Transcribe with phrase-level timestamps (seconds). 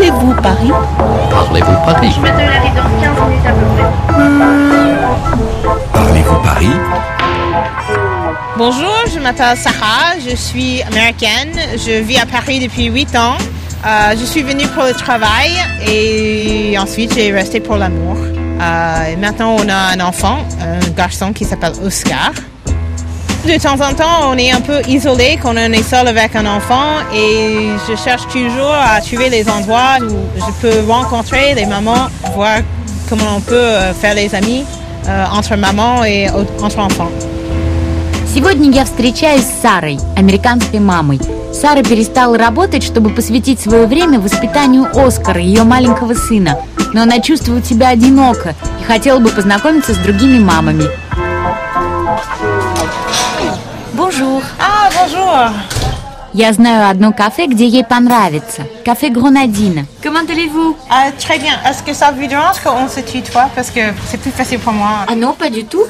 [0.00, 0.70] Parlez-vous Paris?
[1.30, 2.10] Parlez-vous Paris?
[2.16, 3.84] Je m'attends à dans 15 minutes à peu près.
[5.92, 6.70] Parlez-vous Paris?
[8.56, 13.36] Bonjour, je m'appelle Sarah, je suis américaine, je vis à Paris depuis 8 ans.
[13.84, 15.50] Euh, je suis venue pour le travail
[15.86, 18.16] et ensuite j'ai resté pour l'amour.
[18.16, 22.32] Euh, et maintenant on a un enfant, un garçon qui s'appelle Oscar
[23.45, 26.47] De temps en temps, on est un peu isolé quand on est seul avec un
[26.47, 32.07] enfant et je cherche toujours à trouver les endroits où je peux rencontrer les mamans,
[32.33, 32.57] voir
[33.07, 34.63] comment on peut euh, faire les amis
[35.07, 36.27] euh, entre maman et
[36.63, 37.11] entre enfants.
[38.33, 41.21] Сегодня я встречаюсь с Сарой, американской мамой.
[41.53, 46.57] Сара перестала работать, чтобы посвятить свое время воспитанию Оскара, ее маленького сына.
[46.93, 50.85] Но она чувствует себя одиноко и хотела бы познакомиться с другими мамами.
[53.94, 54.42] Bonjour.
[54.58, 55.50] Ah, bonjour.
[56.32, 58.62] Я знаю одно кафе, где ей понравится.
[58.84, 59.86] Кафе Гронадина.
[60.02, 60.76] Comment allez-vous?
[60.88, 61.54] Ah, très bien.
[61.64, 65.06] Est-ce que ça vous dérange qu'on se tutoie Parce que c'est plus facile pour moi.
[65.08, 65.86] Ah non, pas du tout.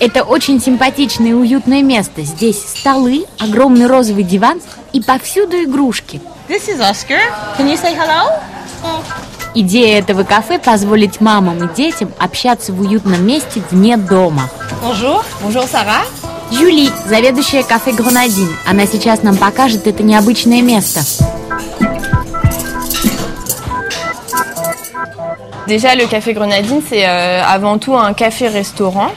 [0.00, 2.22] Это очень симпатичное и уютное место.
[2.22, 4.60] Здесь столы, огромный розовый диван
[4.92, 6.20] и повсюду игрушки.
[6.48, 7.20] This is Oscar.
[7.58, 8.30] Can you say hello?
[9.55, 14.49] Идея этого кафе позволить мамам и детям общаться в уютном месте вне дома.
[14.81, 15.23] Bonjour.
[15.43, 16.05] Bonjour Sarah.
[16.51, 18.49] Жюли, заведующая кафе Гронадин.
[18.65, 21.01] Она сейчас нам покажет это необычное место.
[25.67, 29.09] Déjà, le Café Grenadine, c'est euh, avant tout un café-restaurant.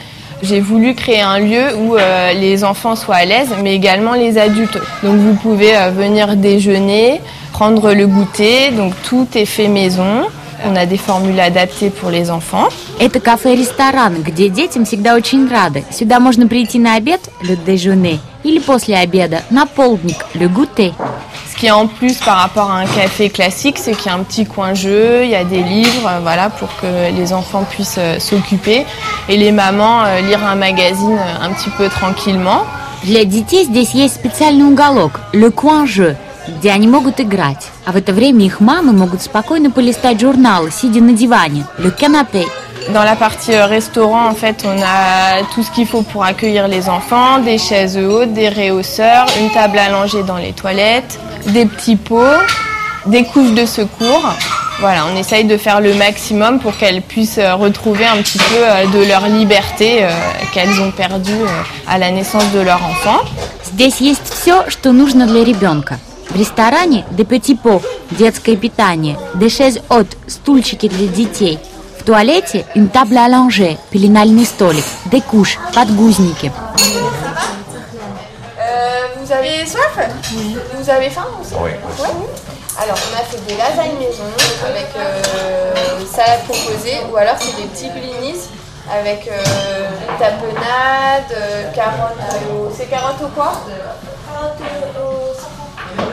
[0.43, 4.37] J'ai voulu créer un lieu où euh, les enfants soient à l'aise, mais également les
[4.37, 4.77] adultes.
[5.01, 7.21] Donc vous pouvez euh, venir déjeuner,
[7.57, 10.23] prendre le goûter, donc tout est fait maison.
[10.65, 12.69] On a des formules adaptées pour les enfants.
[12.99, 15.83] Это кафе-ресторан, где детям всегда очень рады.
[15.91, 20.93] Сюда можно прийти на обед, le déjeuner, или после обеда, на полдник, le goûter.
[21.49, 24.17] Ce qui est en plus par rapport à un café classique, c'est qu'il y a
[24.17, 27.65] un petit coin jeu, il y a des livres, euh, voilà, pour que les enfants
[27.69, 28.85] puissent euh, s'occuper
[29.29, 32.63] et les mamans euh, lire un magazine euh, un petit peu tranquillement.
[33.03, 36.15] Для детей здесь есть специальный уголок, le coin jeu,
[36.47, 37.69] где они могут играть.
[37.85, 42.45] А в это время их мамы могут спокойно полистать журналы, сидя на диване, le canapé.
[42.93, 46.67] Dans la partie euh, restaurant, en fait, on a tout ce qu'il faut pour accueillir
[46.67, 51.17] les enfants, des chaises hautes, des réhausseurs, une table à langer dans les toilettes,
[51.47, 52.41] des petits pots,
[53.05, 54.25] des couches de secours.
[54.79, 58.57] Voilà, on essaye de faire le maximum pour qu'elles puissent euh, retrouver un petit peu
[58.59, 60.09] euh, de leur liberté euh,
[60.51, 63.19] qu'elles ont perdue euh, à la naissance de leur enfant.
[63.63, 65.99] Здесь есть все, что нужно для ребенка.
[66.29, 67.81] В ресторане де petit pot,
[68.11, 71.59] детское питание, des chaises hautes, стульчики для детей.
[71.99, 76.51] В туалете une table à langer, пеленальный столик, des couches, подгузники.
[79.23, 79.97] vous avez soif
[80.77, 81.71] Vous avez faim aussi Oui.
[82.81, 84.23] Alors, on a fait des lasagnes maison
[84.65, 85.71] avec euh,
[86.11, 88.41] salade composée ou alors c'est des petits blinis
[88.91, 89.41] avec euh,
[90.19, 92.17] tapenade, euh, carottes
[92.51, 92.71] au...
[92.75, 93.53] C'est carottes au quoi
[94.99, 95.06] au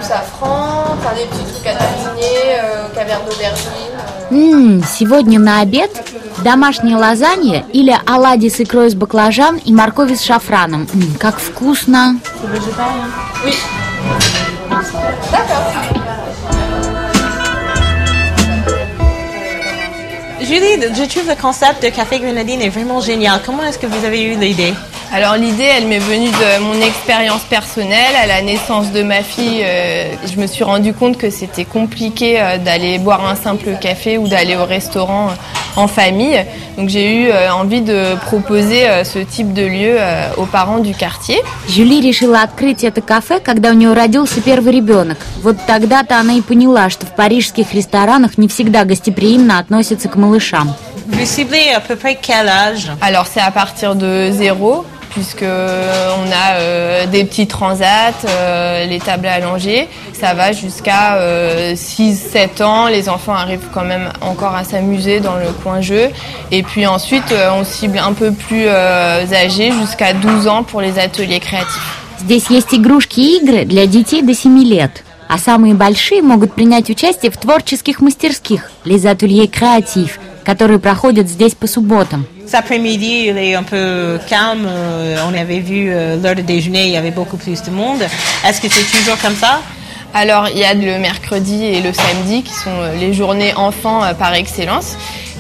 [0.07, 3.95] safran, enfin des petits trucs à tartiner, euh, caviar d'aubergine.
[4.31, 4.31] euh.
[4.31, 5.91] Ммм, сегодня на обед
[6.43, 10.87] домашняя лазанья или оладьи с икрой из баклажан и моркови с шафраном.
[10.93, 12.19] М, как вкусно!
[20.47, 23.41] Julie, je trouve le concept de Café Grenadine est vraiment génial.
[23.43, 24.75] Comment est-ce que vous avez eu l'idée?
[25.11, 28.15] Alors l'idée, elle m'est venue de mon expérience personnelle.
[28.21, 32.39] À la naissance de ma fille, euh, je me suis rendu compte que c'était compliqué
[32.39, 35.29] euh, d'aller boire un simple café ou d'aller au restaurant
[35.75, 36.45] en famille.
[36.77, 40.79] Donc j'ai eu euh, envie de proposer euh, ce type de lieu euh, aux parents
[40.79, 41.41] du quartier.
[41.67, 45.17] Жюли решила открыть это кафе, когда у нее родился первый ребенок.
[45.41, 50.73] Вот тогда-то она и поняла, что в парижских ресторанах не всегда гостеприимно относятся к малышам.
[53.01, 59.00] Alors c'est à partir de zéro puisque on a euh, des petits transats, euh, les
[59.00, 59.88] tables à langer.
[60.12, 61.18] Ça va jusqu'à
[61.74, 62.86] 6-7 ans.
[62.86, 66.10] Les enfants arrivent quand même encore à s'amuser dans le coin jeu.
[66.50, 70.80] Et puis ensuite, euh, on cible un peu plus euh, âgés jusqu'à 12 ans pour
[70.80, 71.96] les ateliers créatifs.
[72.18, 75.04] Здесь есть игрушки и игры для детей до 7 лет.
[75.28, 81.54] А самые большие могут принять участие в творческих мастерских Les Ateliers Créatifs, которые проходят здесь
[81.54, 82.26] по субботам.
[82.45, 84.67] Cet après-midi, il est un peu calme.
[84.67, 88.01] euh, On avait vu euh, l'heure de déjeuner, il y avait beaucoup plus de monde.
[88.47, 89.61] Est-ce que c'est toujours comme ça?
[90.13, 94.01] Alors, il y a le mercredi et le samedi qui sont euh, les journées enfants
[94.19, 94.95] par excellence.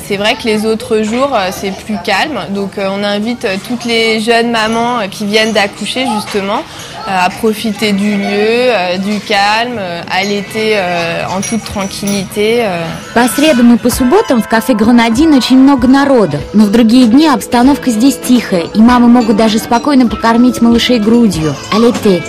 [0.07, 2.39] C'est vrai que les autres jours, c'est plus calme.
[2.51, 6.61] Donc, on invite toutes les jeunes mamans qui viennent d'accoucher, justement,
[7.06, 12.62] à profiter du lieu, euh, du calme, euh, à l'été euh, en toute tranquillité.
[12.64, 12.84] euh.
[13.14, 17.26] По средам и по субботам в кафе «Гранадин» очень много народа, но в другие дни
[17.28, 21.54] обстановка здесь тихая, и мамы могут даже спокойно покормить малышей грудью.
[21.72, 22.22] А l'été.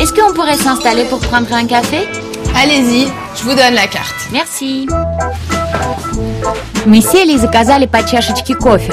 [0.00, 2.08] Est-ce qu'on pourrait s'installer pour prendre un café
[2.54, 4.20] Allez-y, je vous donne la carte.
[4.32, 4.86] Merci.
[6.84, 8.92] Мы сели и заказали по чашечке кофе.